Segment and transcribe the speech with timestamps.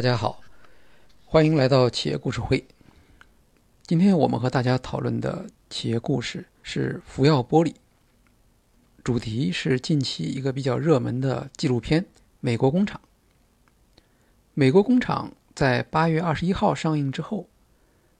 [0.00, 0.40] 大家好，
[1.26, 2.66] 欢迎来到企业故事会。
[3.82, 7.74] 今天我们和大家讨论的企业故事是福耀玻璃，
[9.04, 12.00] 主题是近期一个比较热门的纪录片
[12.40, 12.98] 《美国工厂》。
[14.54, 17.46] 《美国工厂》在八月二十一号上映之后，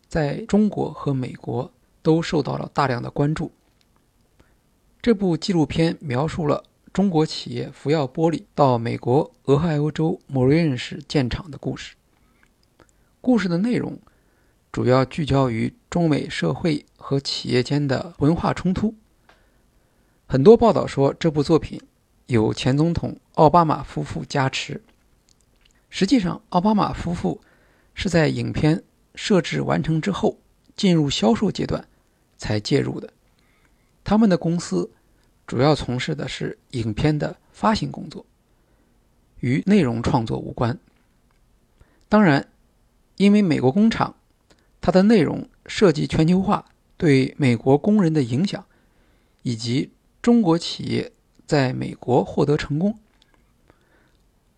[0.06, 1.72] 在中国和美国
[2.02, 3.50] 都受到了大量的关注。
[5.00, 6.62] 这部纪录片描述了。
[6.92, 11.94] 中国企业福耀玻璃到美国俄亥俄州莫瑞恩市建厂的故事。
[13.20, 13.96] 故事的内容
[14.72, 18.96] 主要聚焦于中美社会和企业间的文化冲突。
[20.26, 21.80] 很多报道说，这部作品
[22.26, 24.82] 有前总统奥巴马夫妇加持。
[25.90, 27.40] 实际上，奥巴马夫妇
[27.94, 28.82] 是在影片
[29.14, 30.40] 设置完成之后，
[30.74, 31.86] 进入销售阶段
[32.36, 33.12] 才介入的。
[34.02, 34.90] 他们的公司。
[35.50, 38.24] 主要从事的是影片的发行工作，
[39.40, 40.78] 与内容创作无关。
[42.08, 42.52] 当然，
[43.16, 44.14] 因为美国工厂，
[44.80, 48.64] 它的内容涉及全球化对美国工人的影响，
[49.42, 49.90] 以及
[50.22, 51.10] 中国企业
[51.48, 53.00] 在美国获得成功。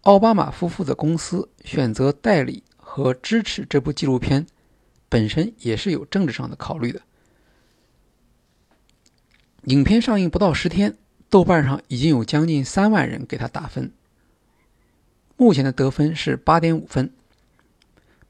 [0.02, 4.46] 奥巴马夫妇的公司选择代理和支持这部纪录片，
[5.08, 7.00] 本身也是有政治上的考虑的。
[9.66, 10.96] 影片上映不到十天，
[11.30, 13.92] 豆瓣上已经有将近三万人给他打分。
[15.36, 17.12] 目前的得分是八点五分。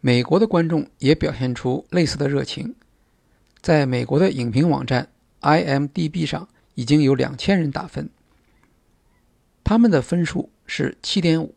[0.01, 2.75] 美国的观众也表现出类似的热情，
[3.63, 5.09] 在美国的影评网站
[5.41, 8.11] IMDB 上已经有两千人打分，
[9.65, 11.55] 他们的分数是七点五。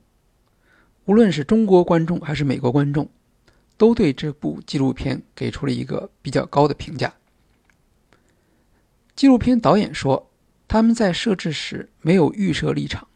[1.04, 3.10] 无论是中国观众还是美国观众，
[3.76, 7.14] 都对这部纪录片给出了一个比较高的评价。
[9.16, 10.30] 纪录片导演说
[10.68, 13.08] ：“他们在设置时没有预设立场。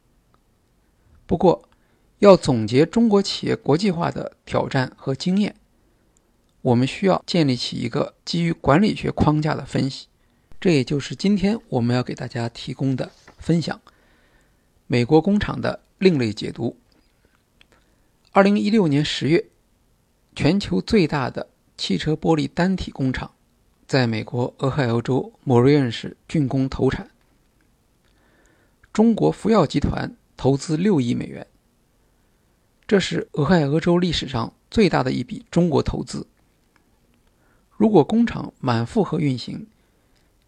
[1.26, 1.68] 不过，
[2.20, 5.56] 要总结中国企业国际化的挑战和经验，
[6.62, 10.08] 我们需要建立起一个基于管理学框架的分析。
[10.62, 13.82] 这也就是今天我们要给大家提供的分享：
[14.88, 16.78] 美国工厂的另类解读。
[18.32, 19.46] 二零一六年十月，
[20.34, 23.34] 全球最大的汽车玻璃单体工厂。”
[23.90, 27.10] 在美国俄亥俄州莫瑞恩市竣工投产，
[28.94, 31.48] 中国福耀集团投资六亿美元，
[32.86, 36.28] 这是俄亥俄州历史上最大的一笔中国投资。
[37.72, 39.66] 如果工厂满负荷运行，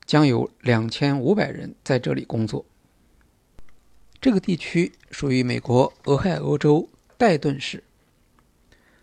[0.06, 2.64] 将有两千五百人在这里工作。
[4.22, 6.88] 这个地区属于美国俄亥俄州
[7.18, 7.84] 戴顿市。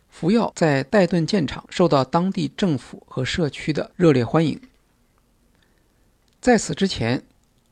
[0.08, 4.60] 福耀在戴顿建厂，受到当地政府和社区的热烈欢迎。
[6.40, 7.24] 在此之前，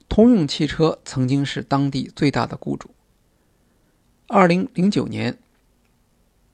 [0.09, 2.91] 通用汽车曾经是当地最大的雇主。
[4.29, 5.39] 二零零九年，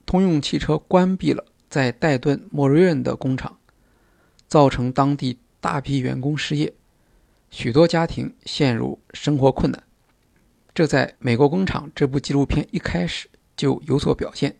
[0.06, 3.58] 通用汽车关闭了在戴顿莫瑞恩的工厂，
[4.46, 6.72] 造成当地大批员工失业，
[7.50, 9.82] 许多家庭陷入生活困难。
[10.74, 14.56] 这在《美国工厂》这部纪录片一开始就有所表现。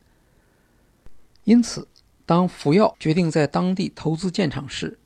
[1.45, 1.89] 因此，
[2.25, 4.99] 当福耀决定在当地投资建厂时，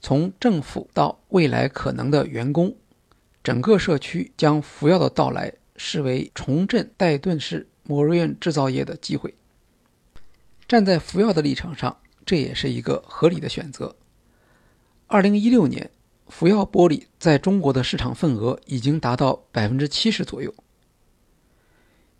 [0.00, 2.76] 从政府到未来可能的员工，
[3.42, 9.34] 整个社区将福耀的到来视为重振戴顿市莫瑞恩制造业的机会。
[10.68, 11.96] 站在福耀的立场上，
[12.26, 13.96] 这也是一个合理的选择。
[15.06, 15.90] 二零一六年，
[16.28, 20.54] 福耀玻璃在中国的市场份额已经达到百分之七十左右，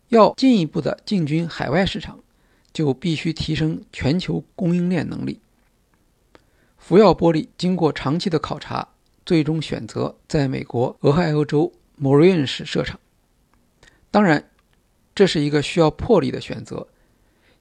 [0.09, 2.19] 要进一步的进军海外市场。
[2.73, 5.39] 就必须提升全球供应链能力。
[6.77, 8.89] 福耀玻璃经过长期的考察，
[9.25, 12.99] 最终选择在美国俄亥俄州莫瑞恩市设厂。
[14.09, 14.49] 当然，
[15.13, 16.87] 这是一个需要魄力的选择，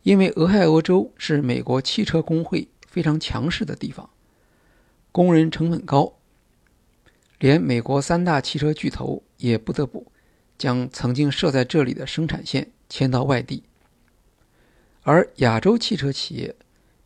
[0.02, 4.08] 因为俄亥俄州是美国汽车工会非常强势的地方，
[5.12, 6.14] 工人成本高，
[7.38, 10.10] 连美国三大汽车巨头也不得不
[10.56, 13.64] 将曾经设在这里的生产线迁到外地。
[15.02, 16.54] 而亚洲汽车企业，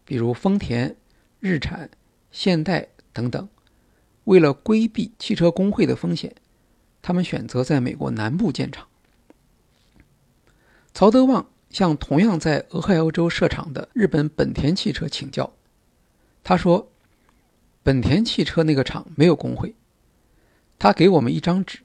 [0.04, 0.96] 比如丰田、
[1.38, 1.88] 日产、
[2.32, 3.48] 现代等等，
[4.24, 6.34] 为了规避汽车工会的风险，
[7.00, 8.88] 他们选择在美国南部建厂。
[10.92, 15.52] 曹德旺向同样在俄亥俄州设厂的日本本田汽车请教，
[16.42, 16.90] 他说
[17.82, 19.74] ：“本田汽车那个厂没有工会，
[20.78, 21.80] 他给我们一张纸，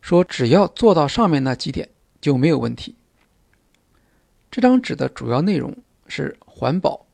[0.00, 1.90] 说只要做到上面那几点
[2.20, 2.96] 就没有问题。”
[4.50, 7.06] 这张纸的主要内容是环保、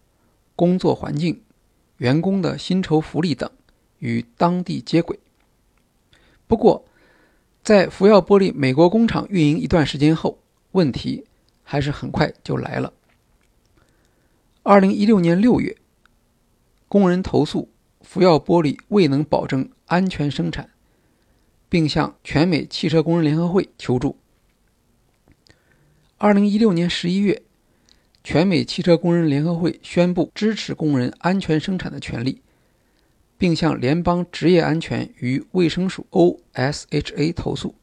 [0.54, 1.42] 工作环境、
[1.96, 3.50] 员工的薪酬福利等
[3.98, 5.18] 与当地接轨。
[6.46, 6.84] 不过，
[7.62, 10.38] 在福耀玻璃美国工厂运营一段时间后，
[10.72, 11.24] 问题
[11.62, 12.92] 还是很快就来了。
[14.62, 15.76] 二零一六年六月，
[16.86, 17.68] 工人投诉
[18.02, 20.70] 福耀玻璃未能保证安全生产，
[21.68, 24.16] 并向全美汽车工人联合会求助。
[26.24, 27.42] 二零一六年十一月，
[28.22, 32.40] 全美汽车工人联合会宣布支持工人安全生产的权利，
[33.36, 37.74] 并向联邦职业安全与卫生署 （OSHA） 投诉。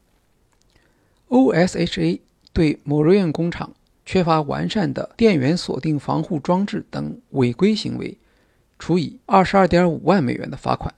[1.28, 2.18] OSHA
[2.52, 3.72] 对某瑞恩工厂
[4.04, 8.18] 缺乏完善的电源锁定防护装置等违规行为，
[8.76, 10.92] 处以二十二点五万美元的罚款。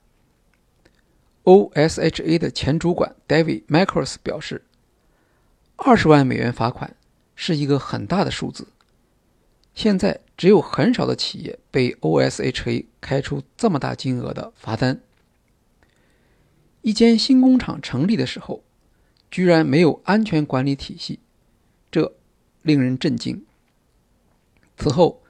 [1.43, 4.63] OSHA 的前主管 David Michaels 表示
[5.77, 6.97] ：“二十万美元罚款
[7.35, 8.69] 是一个很大的数字。
[9.75, 15.01] 现在只有很少的企业被 OSHA 开出这么大金额的罚单。
[16.83, 18.63] 一间新工厂成立的时候。”
[19.31, 21.19] 居然没有安全管理体系，
[21.91, 22.15] 这
[22.63, 23.45] 令人震惊。
[24.77, 25.25] 此后，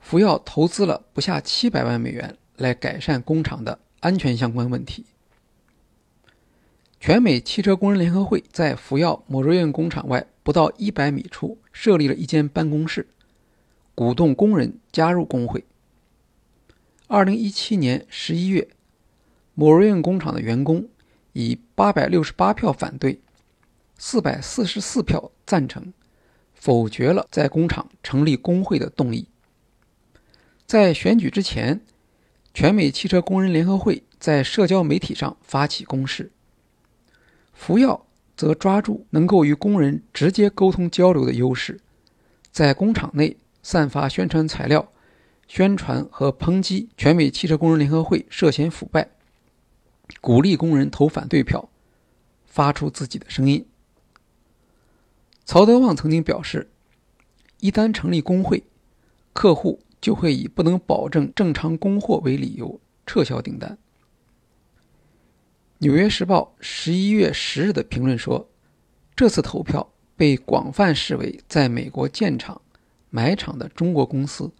[0.00, 5.06] 福耀投资了不下七百万美元来改善工厂的安全相关问题。
[7.00, 13.08] 全美汽车工人联合会在福耀某瑞恩工厂外不到一百米处设立了一间办公室，
[13.96, 15.64] 鼓动工人加入工会。
[17.08, 18.68] 二零一七年十一月，
[19.54, 20.88] 某瑞恩工厂的员工。
[21.32, 23.18] 以八百六十八票反对，
[23.98, 25.92] 四百四十四票赞成，
[26.54, 29.26] 否决了在工厂成立工会的动议。
[30.64, 31.80] 在选举之前，
[32.54, 36.30] 全美汽车工人联合会在社交媒体上发起攻势，
[37.52, 38.05] 福耀
[38.36, 41.80] 则抓住能够与工人直接沟通交流的优势，
[42.52, 44.92] 在工厂内散发宣传材料，
[45.48, 49.08] 宣传和抨击全美汽车工人联合会涉嫌腐败。
[50.20, 51.68] 鼓励工人投反对票，
[52.44, 53.66] 发出自己的声音。
[55.44, 56.70] 曹德旺曾经表示，
[57.60, 58.64] 一旦成立工会，
[59.32, 63.70] 客户就会以不能保证正常供货为理由撤销订单。
[65.78, 68.48] 《纽约时报》十一月十日的评论说，
[69.14, 72.62] 这次投票被广泛视为在美国建厂、
[73.10, 74.50] 买厂的中国公司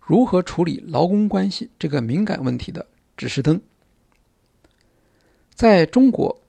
[0.00, 2.86] 如何处理劳工关系这个敏感问题的
[3.16, 3.60] 指示灯。
[5.52, 6.40] 在中国，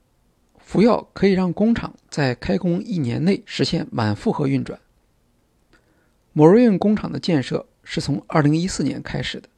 [0.58, 4.78] 福耀可以让工厂在开工一年内实现满负荷运转。
[6.32, 9.48] 某瑞恩工厂的建设是从2014年开始的。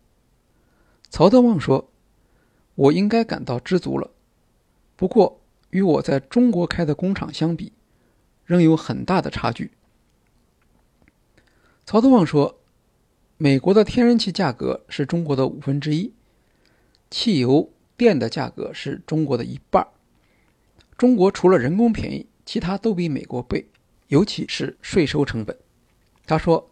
[1.11, 1.91] 曹德旺说
[2.77, 4.11] ：“我应该感到知足了，
[4.99, 5.41] 不过
[5.71, 7.73] 与我在中国开的工厂相比，
[8.45, 9.71] 仍有很大的差距。”
[11.87, 12.59] 曹德旺说
[13.39, 16.13] ：“美国的天然气价格是中国的五分之一，
[17.09, 19.89] 汽油。”电的价格是中国的一半
[20.97, 23.67] 中国除了人工便宜，其他都比美国贵，
[24.07, 25.59] 尤其是税收成本。
[26.25, 26.71] 他说，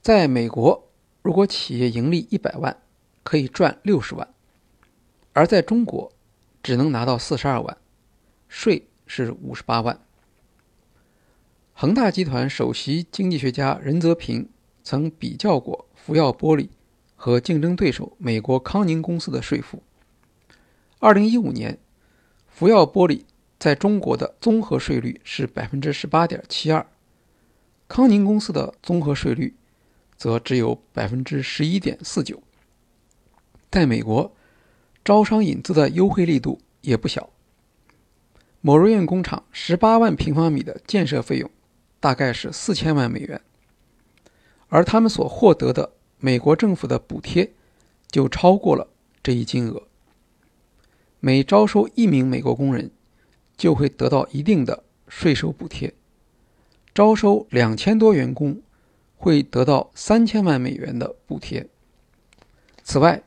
[0.00, 0.90] 在美国，
[1.22, 2.76] 如果企业盈利一百万，
[3.22, 4.26] 可以赚六十万；
[5.32, 6.12] 而在中国，
[6.64, 7.76] 只能拿到四十二万，
[8.48, 10.00] 税是五十八万。
[11.74, 14.48] 恒大集团首席经济学家任泽平
[14.82, 16.70] 曾比较过福耀玻璃
[17.16, 19.82] 和竞争对手美国康宁公司的税负。
[21.00, 21.78] 二零一五年，
[22.48, 23.24] 福耀玻璃
[23.58, 26.86] 在中国的综合税率是百分之十八点七二，
[27.86, 29.54] 康宁公司的综合税率
[30.16, 32.42] 则只有百分之十一点四九。
[33.70, 34.34] 在美国，
[35.04, 37.28] 招商引资的优惠力度也不小。
[38.60, 41.50] 某瑞恩工厂十八万平方米的建设费用
[42.00, 43.40] 大概是四千万美元，
[44.68, 47.52] 而他们所获得的美国政府的补贴
[48.08, 48.88] 就超过了
[49.22, 49.82] 这一金额。
[51.20, 52.90] 每招收一名美国工人，
[53.56, 55.90] 就会得到一定的税收补贴；
[56.94, 58.62] 招收两千多员工，
[59.16, 61.66] 会得到三千万美元的补贴。
[62.82, 63.22] 此外，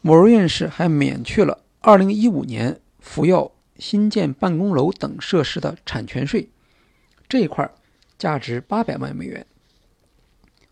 [0.00, 6.48] 某院士还免去了2015年福耀新建办公楼等设施的产权税，
[7.28, 7.70] 这一块
[8.18, 9.46] 价值800万美元。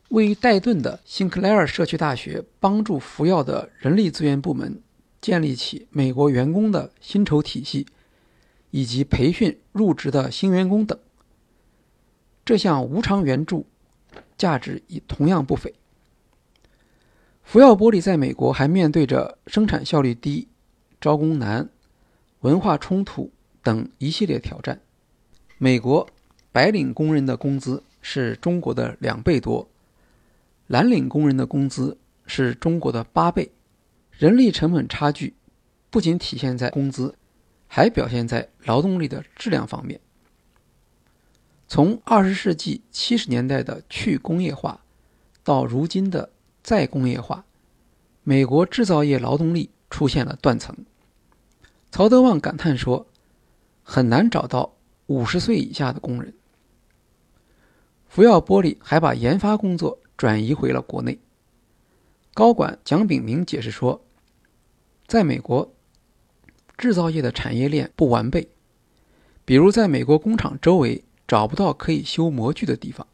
[0.09, 4.83] 位于戴顿的辛克莱尔社区大学帮助福耀的人力资源部门。
[5.21, 7.89] 建立起美国员工的薪酬体系，
[8.71, 10.97] 以及培训入职的新员工等，
[12.45, 13.67] 这项无偿援助
[14.39, 15.75] 价值也同样不菲。
[17.49, 20.49] 福耀玻璃在美国还面对着生产效率低、
[21.01, 21.67] 招工难、
[22.41, 24.83] 文化冲突等一系列挑战。
[25.57, 26.07] 美国
[26.53, 29.67] 白领工人的工资是中国的两倍多，
[30.67, 33.51] 蓝领工人的工资是中国的八倍。
[34.11, 35.35] 人力成本差距
[35.89, 37.15] 不仅体现在工资，
[37.67, 39.99] 还表现在劳动力的质量方面。
[41.67, 44.85] 从二十世纪七十年代的去工业化，
[45.43, 46.29] 到如今的
[46.63, 47.45] 再工业化，
[48.25, 50.77] 美国制造业劳动力出现了断层。
[51.91, 53.07] 曹德旺感叹说
[53.83, 54.75] ：“很难找到
[55.07, 56.35] 五十岁以下的工人。”
[58.09, 61.19] 福耀玻璃还把研发工作转移回了国内。
[62.35, 64.05] 高管蒋炳明解释说
[65.07, 65.73] ：“在美国，
[66.77, 68.49] 制造业的产业链不完备，
[69.45, 73.07] 比如在美国工厂周围找不到可以修模具的地方。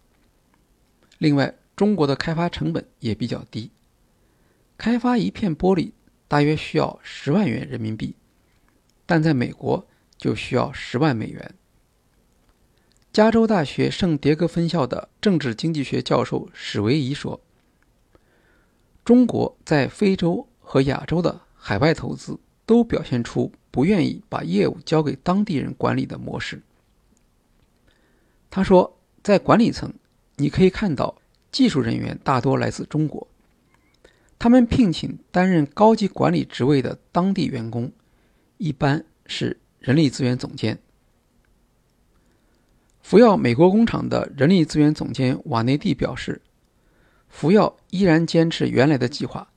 [1.19, 3.71] 另外，中国的开发成本也比较低，
[4.79, 5.93] 开发一片玻璃
[6.29, 8.17] 大约需要十万元人民币。”
[9.07, 11.55] 但在美国就需要十万美元。
[13.13, 17.41] 加州大学圣迭戈分校的政治经济学教授史维仪说
[19.05, 26.63] ：“中国在非洲和亚洲的海外投资都表现出不愿意把业务交给当地人管理的模式。”
[28.51, 29.93] 他说：“在管理层，
[30.37, 31.15] 你可以看到
[31.55, 33.29] 技术人员大多来自中国，
[34.41, 37.93] 他们聘请担任高级管理职位的当地员工。”
[38.59, 40.81] 一般是人力资源总监。
[43.03, 46.43] 福耀美国工厂的人力资源总监瓦内蒂表示，
[47.29, 49.49] 福耀依然坚持原来的计划，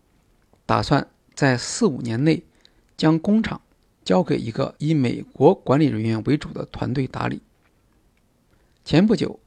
[0.67, 2.43] 打算在四五年内
[2.95, 3.59] 将工厂
[4.03, 7.41] 交给一个以美国管理人员为主的团队打理。
[8.85, 9.39] 前不久，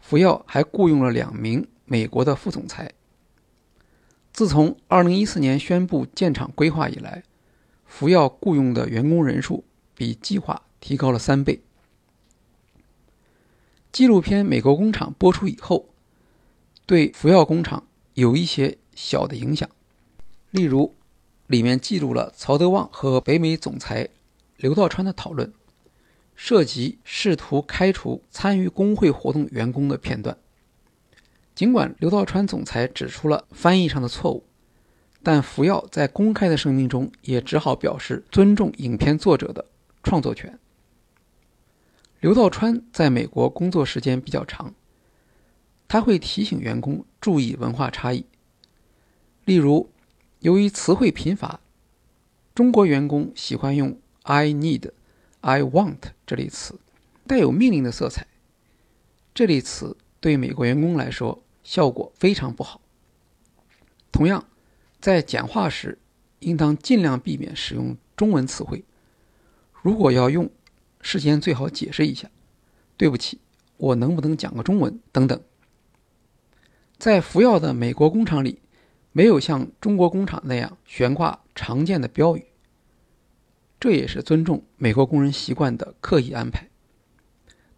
[0.00, 2.90] 福耀还雇佣了两名美国的副总裁。
[4.32, 7.22] 自从2014年宣布建厂规划以来，
[7.84, 9.62] 福耀雇佣的员工人数
[9.94, 11.60] 比计划提高了三倍。
[13.92, 15.90] 纪录片《美国工厂》播出以后，
[16.86, 19.68] 对福耀工厂有一些小的影响，
[20.50, 20.94] 例如，
[21.46, 24.08] 里面记录了曹德旺和北美总裁
[24.56, 25.52] 刘道川的讨论，
[26.34, 30.38] 涉及试图开除参与工会活动员工的片段。
[31.54, 34.44] 尽管刘道川总裁指出了翻译上的错误。
[35.24, 39.66] 但福耀在公开的声明中也只好表示尊重影片作者的
[40.02, 40.58] 创作权。
[42.18, 44.74] 刘道川在美国工作时间比较长，
[45.86, 48.26] 他会提醒员工注意文化差异。
[49.44, 49.90] 例如，
[50.40, 51.60] 由于词汇贫乏，
[52.52, 54.90] 中国员工喜欢用 “I need”、
[55.40, 56.80] “I want” 这类词，
[57.28, 58.26] 带有命令的色彩。
[59.32, 62.80] 这类词对美国员工来说效果非常不好。
[64.10, 64.46] 同样。
[65.00, 65.98] 在讲话时，
[66.38, 68.84] 应当尽量避免使用中文词汇。
[69.72, 70.48] 如果要用，
[71.00, 72.30] 事先最好解释一下
[72.96, 73.40] ：“对不起，
[73.78, 75.42] 我能不能讲个中文？”等等。
[76.98, 78.60] 在福耀的美国工厂里，
[79.10, 82.46] 没有像中国工厂那样悬挂常见的标语，
[83.80, 86.68] 这也是尊重美国工人习惯的刻意安排。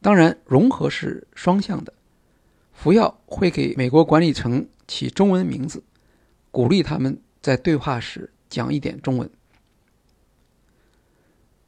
[0.03, 1.94] 当然，融合是双向的，
[2.75, 5.83] 福耀会给美国管理层起中文名字。
[6.50, 9.28] 鼓励他们在对话时讲一点中文。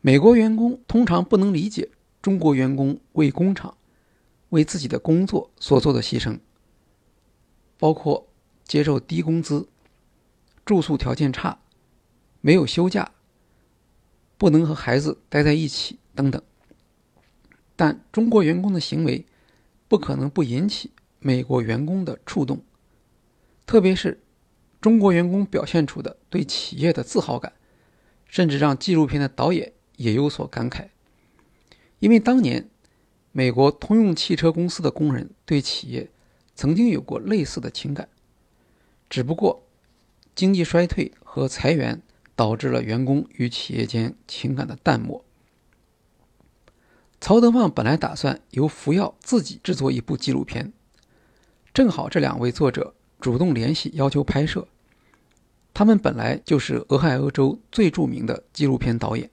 [0.01, 1.89] 美国员工通常不能理解
[2.23, 3.77] 中国员工为工厂、
[4.51, 6.39] 为自己的工作所做的牺牲，
[7.79, 8.29] 包括
[8.63, 9.69] 接受低工资、
[10.65, 11.59] 住宿条件差、
[12.41, 13.11] 没有休假、
[14.39, 16.41] 不能和孩子待在一起等等。
[17.75, 19.27] 但中国员工的行为
[19.89, 22.63] 不可能不引起美国员工的触动，
[23.67, 24.23] 特别是。
[24.79, 27.55] 中国员工表现出的对企业的自豪感，
[28.29, 30.89] 甚至让纪录片的导演也有所感慨。
[31.99, 32.69] 因为当年，
[33.33, 36.11] 美国通用汽车公司的工人对企业
[36.55, 38.09] 曾经有过类似的情感，
[39.11, 39.67] 只不过
[40.37, 42.01] 经济衰退和裁员
[42.37, 45.25] 导致了员工与企业间情感的淡漠。
[47.27, 50.73] 曹德旺本来打算由福耀自己制作一部纪录片，
[51.75, 52.95] 正好这两位作者。
[53.19, 54.69] 主动联系要求拍摄，
[55.75, 59.29] 他们本来就是俄亥俄州最著名的纪录片导演。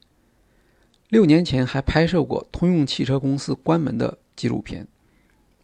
[1.09, 4.87] 六年前还拍摄过通用汽车公司关门的纪录片，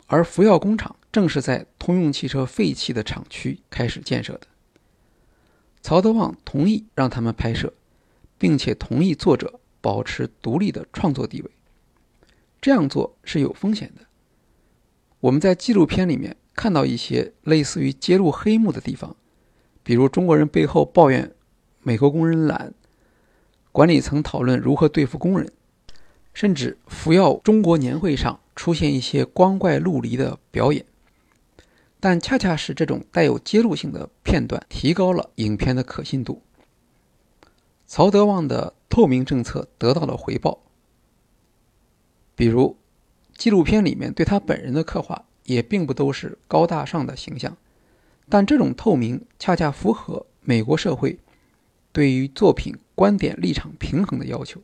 [0.06, 4.42] 而福耀工厂正是在通用汽车废弃的厂区开始建设的。
[5.82, 7.74] 曹德旺同意让他们拍摄，
[8.38, 11.50] 并且同意作者保持独立的创作地位。
[12.62, 14.06] 这样做是有风险的。
[15.20, 16.36] 我们在纪录片里面。
[16.56, 19.16] 看到一些类似于揭露黑幕的地方，
[19.82, 21.32] 比如中国人背后抱怨
[21.84, 22.74] 美国工人懒，
[23.72, 25.54] 管理层讨论如何对付工人，
[26.34, 30.86] 甚至服药中国年会上出现一些光怪陆离的表演。
[32.02, 36.42] 但恰恰是这种带有揭露性的片段，提高了影片的可信度。
[37.88, 40.60] 曹德旺的透明政策得到了回报，
[42.40, 42.78] 比如
[43.36, 45.26] 纪录片里面对他本人的刻画。
[45.46, 47.58] 也并不都是高大上的形象，
[48.30, 51.18] 但这种透明恰恰符合美国社会
[51.92, 54.62] 对于作品观点立场平衡的要求，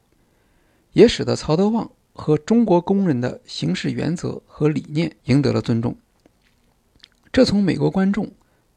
[0.93, 5.97] 也使得曹德旺和中国工人的行事原则和理念赢得了尊重。
[7.33, 8.31] 这从美国观众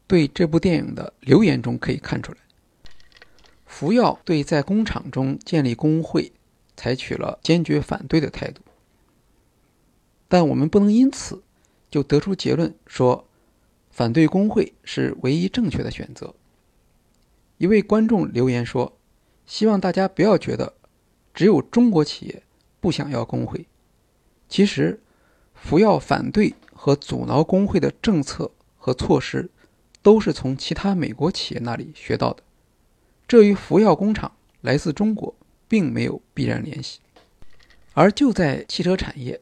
[0.07, 2.39] 对这部电影的留言中可以看出来。
[3.67, 6.31] 福耀对在工厂中建立工会
[6.75, 8.63] 采取了坚决反对的态度，
[10.29, 11.43] 但我们不能因此
[11.91, 13.25] 就得出结论说。
[13.91, 16.33] 反对工会是唯一正确的选择。
[17.57, 18.97] 一位观众留言说
[19.45, 20.73] ：“希望大家不要觉得
[21.33, 22.43] 只有中国企业
[22.79, 23.67] 不想要工会。
[24.47, 25.01] 其实，
[25.53, 29.49] 福耀反对和阻挠工会的政策和措施，
[30.01, 32.41] 都是从其他美国企业那里学到的。
[33.27, 34.31] 这与福耀工厂
[34.61, 35.35] 来自中国
[35.67, 37.01] 并没有必然联系。
[37.93, 39.41] 而就在汽车产业，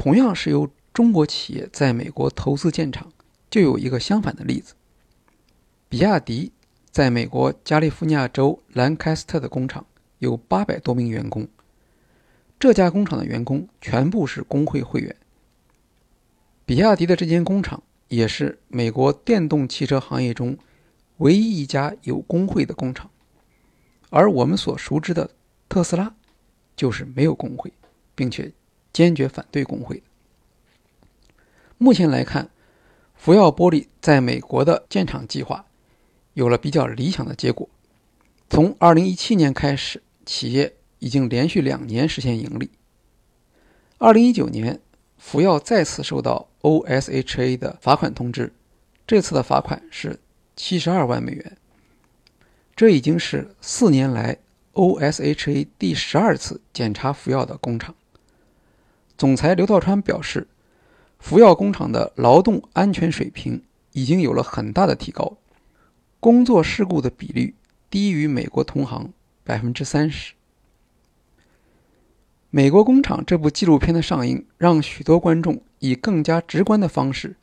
[0.00, 3.12] 同样是由中国企业在美国投资建厂。”
[3.50, 4.74] 就有一个相反的例子，
[5.90, 6.52] 比亚迪
[6.90, 9.84] 在美国加利福尼亚州兰开斯特的工厂
[10.20, 11.48] 有八百多名员工，
[12.58, 15.14] 这家工厂的员工全部是工会会员。
[16.64, 20.56] 比亚迪的这间工厂也是美国电动汽车行业中
[21.18, 23.10] 唯一一家有工会的工厂，
[24.08, 25.28] 而我们所熟知的
[25.68, 26.14] 特斯拉
[26.76, 27.72] 就是没有工会，
[28.14, 28.52] 并且
[28.92, 30.02] 坚决反对工会。
[31.78, 32.50] 目前来看。
[33.22, 35.66] 福耀玻璃在美国的建厂计划
[36.32, 37.68] 有了比较理想的结果。
[38.48, 42.70] 从2017年开始，企业已经连续两年实现盈利。
[43.98, 44.80] 2019年，
[45.18, 48.54] 福耀再次收到 OSHA 的罚款通知，
[49.06, 50.18] 这次的罚款是
[50.56, 51.58] 72万美元。
[52.74, 54.38] 这已经是四年来
[54.72, 57.94] OSHA 第十二次检查福耀的工厂。
[59.20, 60.48] 总裁刘道川表示。
[61.18, 65.36] 福耀工厂的劳动安全水平已经有了很大的提高，
[66.18, 67.54] 工作事故的比率
[67.90, 69.12] 低于美国同行
[69.44, 70.32] 百分之三十。
[72.48, 77.36] 美国工厂这部纪录片的上映，让许多观众以更加直观的方式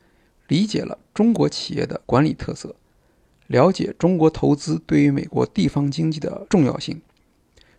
[0.48, 2.74] 理解了中国企业的管理特色，
[3.46, 7.00] 了解中国投资对于美国地方经济的重要性，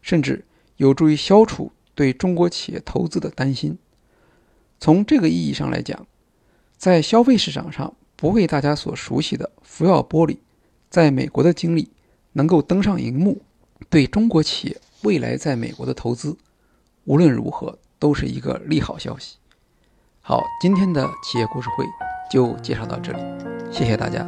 [0.01, 0.45] 甚至
[0.77, 3.77] 有助于消除对中国企业投资的担心。
[4.79, 6.07] 从这个意义上来讲，
[6.77, 10.37] 在消费市场上不为大家所熟悉的福耀玻璃
[10.89, 11.91] 在美国的经历
[12.33, 13.41] 能够登上荧幕，
[13.89, 16.37] 对中国企业未来在美国的投资，
[17.05, 19.35] 无论如何都是一个利好消息。
[20.21, 21.85] 好，今天的企业故事会
[22.31, 23.19] 就介绍到这里，
[23.71, 24.25] 谢谢大家。